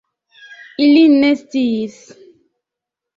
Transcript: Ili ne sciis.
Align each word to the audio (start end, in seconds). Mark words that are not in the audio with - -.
Ili 0.85 1.03
ne 1.15 1.29
sciis. 1.41 1.99